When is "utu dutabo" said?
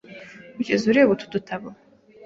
1.13-1.69